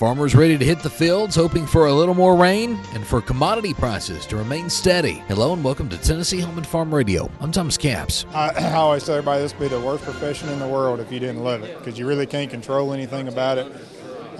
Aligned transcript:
Farmers 0.00 0.34
ready 0.34 0.56
to 0.56 0.64
hit 0.64 0.78
the 0.80 0.88
fields, 0.88 1.36
hoping 1.36 1.66
for 1.66 1.88
a 1.88 1.92
little 1.92 2.14
more 2.14 2.34
rain 2.34 2.80
and 2.94 3.06
for 3.06 3.20
commodity 3.20 3.74
prices 3.74 4.24
to 4.24 4.36
remain 4.38 4.70
steady. 4.70 5.22
Hello 5.28 5.52
and 5.52 5.62
welcome 5.62 5.90
to 5.90 5.98
Tennessee 5.98 6.40
Home 6.40 6.56
and 6.56 6.66
Farm 6.66 6.94
Radio. 6.94 7.30
I'm 7.38 7.52
Thomas 7.52 7.76
Capps. 7.76 8.24
I, 8.32 8.48
I 8.56 8.72
always 8.76 9.04
tell 9.04 9.16
everybody 9.16 9.42
this 9.42 9.52
would 9.52 9.60
be 9.60 9.68
the 9.68 9.78
worst 9.78 10.02
profession 10.04 10.48
in 10.48 10.58
the 10.58 10.66
world 10.66 11.00
if 11.00 11.12
you 11.12 11.20
didn't 11.20 11.44
love 11.44 11.64
it 11.64 11.76
because 11.76 11.98
you 11.98 12.06
really 12.06 12.24
can't 12.24 12.50
control 12.50 12.94
anything 12.94 13.28
about 13.28 13.58
it. 13.58 13.70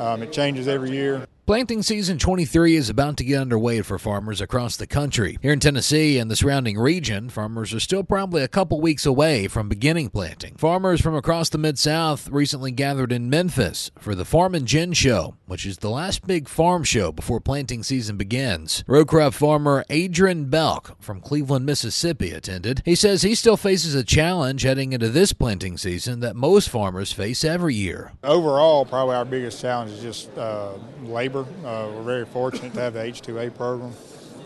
Um, 0.01 0.23
it 0.23 0.33
changes 0.33 0.67
every 0.67 0.93
year. 0.93 1.27
Planting 1.51 1.83
season 1.83 2.17
23 2.17 2.77
is 2.77 2.89
about 2.89 3.17
to 3.17 3.25
get 3.25 3.41
underway 3.41 3.83
for 3.83 3.99
farmers 3.99 4.41
across 4.41 4.77
the 4.77 4.87
country. 4.87 5.37
Here 5.43 5.53
in 5.53 5.59
Tennessee 5.59 6.17
and 6.17 6.31
the 6.31 6.37
surrounding 6.37 6.79
region, 6.79 7.29
farmers 7.29 7.75
are 7.75 7.81
still 7.81 8.05
probably 8.05 8.45
a 8.45 8.47
couple 8.47 8.81
weeks 8.81 9.05
away 9.05 9.49
from 9.49 9.69
beginning 9.69 10.11
planting. 10.11 10.55
Farmers 10.55 11.01
from 11.01 11.17
across 11.17 11.49
the 11.49 11.59
Mid 11.59 11.77
South 11.77 12.29
recently 12.29 12.71
gathered 12.71 13.11
in 13.11 13.29
Memphis 13.29 13.91
for 13.99 14.15
the 14.15 14.25
Farm 14.25 14.55
and 14.55 14.65
Gin 14.65 14.93
Show, 14.93 15.35
which 15.47 15.67
is 15.67 15.79
the 15.79 15.91
last 15.91 16.25
big 16.25 16.49
farm 16.49 16.85
show 16.85 17.11
before 17.11 17.41
planting 17.41 17.83
season 17.83 18.17
begins. 18.17 18.85
Row 18.87 19.05
farmer 19.33 19.85
Adrian 19.91 20.45
Belk 20.45 21.03
from 21.03 21.21
Cleveland, 21.21 21.67
Mississippi 21.67 22.31
attended. 22.31 22.81
He 22.85 22.95
says 22.95 23.23
he 23.23 23.35
still 23.35 23.57
faces 23.57 23.97
a 23.97 24.05
challenge 24.05 24.63
heading 24.63 24.93
into 24.93 25.09
this 25.09 25.33
planting 25.33 25.79
season 25.79 26.21
that 26.21 26.37
most 26.37 26.69
farmers 26.69 27.11
face 27.11 27.43
every 27.43 27.75
year. 27.75 28.13
Overall, 28.23 28.85
probably 28.85 29.17
our 29.17 29.25
biggest 29.25 29.61
challenge 29.61 29.91
is 29.91 30.01
just 30.01 30.39
uh, 30.39 30.75
labor 31.03 31.40
uh, 31.65 31.91
we're 31.95 32.03
very 32.03 32.27
fortunate 32.27 32.75
to 32.75 32.81
have 32.81 32.95
the 32.95 33.01
H2A 33.01 33.55
program 33.55 33.93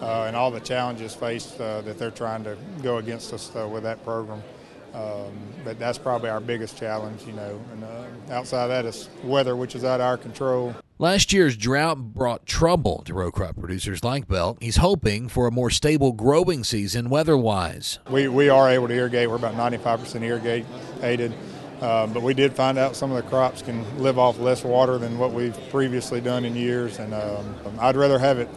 uh, 0.00 0.24
and 0.24 0.36
all 0.36 0.50
the 0.50 0.60
challenges 0.60 1.14
faced 1.14 1.60
uh, 1.60 1.80
that 1.82 1.98
they're 1.98 2.10
trying 2.10 2.44
to 2.44 2.56
go 2.82 2.98
against 2.98 3.32
us 3.32 3.52
with 3.54 3.82
that 3.82 4.04
program. 4.04 4.42
Um, 4.94 5.32
but 5.64 5.78
that's 5.80 5.98
probably 5.98 6.30
our 6.30 6.40
biggest 6.40 6.78
challenge, 6.78 7.22
you 7.26 7.32
know. 7.32 7.60
And 7.72 7.82
uh, 7.82 8.32
outside 8.32 8.64
of 8.64 8.68
that 8.68 8.84
is 8.84 9.08
weather, 9.24 9.56
which 9.56 9.74
is 9.74 9.84
out 9.84 10.00
of 10.00 10.06
our 10.06 10.16
control. 10.16 10.74
Last 11.00 11.32
year's 11.32 11.56
drought 11.56 12.14
brought 12.14 12.46
trouble 12.46 13.02
to 13.06 13.14
row 13.14 13.32
crop 13.32 13.56
producers 13.56 14.04
like 14.04 14.28
Belk. 14.28 14.62
He's 14.62 14.76
hoping 14.76 15.28
for 15.28 15.48
a 15.48 15.50
more 15.50 15.68
stable 15.68 16.12
growing 16.12 16.62
season 16.62 17.10
weather 17.10 17.36
wise. 17.36 17.98
We, 18.08 18.28
we 18.28 18.48
are 18.48 18.70
able 18.70 18.86
to 18.86 18.94
irrigate. 18.94 19.28
We're 19.28 19.34
about 19.34 19.54
95% 19.54 20.22
irrigated. 20.22 21.34
Uh, 21.80 22.06
but 22.06 22.22
we 22.22 22.34
did 22.34 22.52
find 22.54 22.78
out 22.78 22.96
some 22.96 23.10
of 23.10 23.22
the 23.22 23.28
crops 23.28 23.60
can 23.62 23.98
live 23.98 24.18
off 24.18 24.38
less 24.38 24.64
water 24.64 24.96
than 24.96 25.18
what 25.18 25.32
we've 25.32 25.58
previously 25.70 26.20
done 26.20 26.44
in 26.44 26.54
years, 26.54 26.98
and 26.98 27.12
um, 27.12 27.54
I'd 27.78 27.96
rather 27.96 28.18
have 28.18 28.38
it 28.38 28.48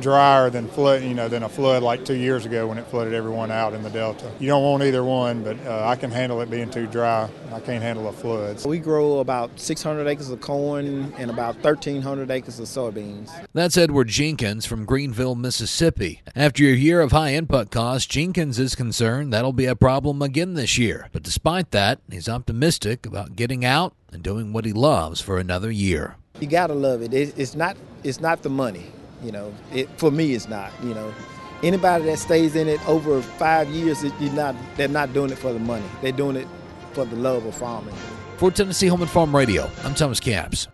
drier 0.00 0.50
than 0.50 0.68
flood, 0.68 1.02
you 1.02 1.14
know, 1.14 1.28
than 1.28 1.42
a 1.42 1.48
flood 1.48 1.82
like 1.82 2.04
two 2.04 2.16
years 2.16 2.46
ago 2.46 2.66
when 2.66 2.78
it 2.78 2.86
flooded 2.86 3.14
everyone 3.14 3.50
out 3.50 3.74
in 3.74 3.82
the 3.82 3.90
delta. 3.90 4.30
You 4.38 4.48
don't 4.48 4.62
want 4.62 4.82
either 4.82 5.04
one, 5.04 5.42
but 5.42 5.58
uh, 5.66 5.86
I 5.86 5.96
can 5.96 6.10
handle 6.10 6.40
it 6.40 6.50
being 6.50 6.70
too 6.70 6.86
dry. 6.86 7.28
I 7.52 7.60
can't 7.60 7.82
handle 7.82 8.08
a 8.08 8.12
flood. 8.12 8.64
We 8.64 8.78
grow 8.78 9.18
about 9.18 9.58
600 9.58 10.06
acres 10.06 10.30
of 10.30 10.40
corn 10.40 11.12
and 11.18 11.30
about 11.30 11.54
1,300 11.56 12.30
acres 12.30 12.58
of 12.58 12.66
soybeans. 12.66 13.30
That's 13.52 13.76
Edward 13.76 14.08
Jenkins 14.08 14.66
from 14.66 14.84
Greenville, 14.84 15.34
Mississippi. 15.34 16.22
After 16.34 16.64
a 16.64 16.74
year 16.74 17.00
of 17.00 17.12
high 17.12 17.34
input 17.34 17.70
costs, 17.70 18.06
Jenkins 18.06 18.58
is 18.58 18.74
concerned 18.74 19.32
that'll 19.32 19.52
be 19.52 19.66
a 19.66 19.76
problem 19.76 20.22
again 20.22 20.54
this 20.54 20.78
year. 20.78 21.08
But 21.12 21.22
despite 21.22 21.70
that, 21.72 22.00
he's 22.10 22.28
optimistic 22.28 23.06
about 23.06 23.36
getting 23.36 23.64
out 23.64 23.94
and 24.12 24.22
doing 24.22 24.52
what 24.52 24.64
he 24.64 24.72
loves 24.72 25.20
for 25.20 25.38
another 25.38 25.70
year. 25.70 26.16
You 26.40 26.46
gotta 26.46 26.74
love 26.74 27.02
it. 27.02 27.12
It's 27.12 27.54
not. 27.56 27.76
It's 28.04 28.20
not 28.20 28.42
the 28.42 28.50
money. 28.50 28.86
You 29.22 29.32
know, 29.32 29.52
it, 29.72 29.88
for 29.98 30.10
me, 30.10 30.34
it's 30.34 30.48
not. 30.48 30.72
You 30.82 30.94
know, 30.94 31.14
anybody 31.62 32.04
that 32.04 32.18
stays 32.18 32.54
in 32.56 32.68
it 32.68 32.86
over 32.88 33.20
five 33.22 33.68
years, 33.68 34.04
it, 34.04 34.12
you're 34.20 34.32
not. 34.32 34.54
They're 34.76 34.88
not 34.88 35.12
doing 35.12 35.30
it 35.30 35.38
for 35.38 35.52
the 35.52 35.58
money. 35.58 35.86
They're 36.02 36.12
doing 36.12 36.36
it 36.36 36.46
for 36.92 37.04
the 37.04 37.16
love 37.16 37.44
of 37.44 37.54
farming. 37.54 37.94
For 38.36 38.50
Tennessee 38.50 38.86
Home 38.86 39.02
and 39.02 39.10
Farm 39.10 39.34
Radio, 39.34 39.68
I'm 39.84 39.94
Thomas 39.94 40.20
Capps. 40.20 40.68